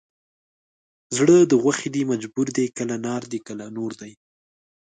[1.17, 4.11] زړه د غوښې دی مجبور دی کله نار دی کله نور دی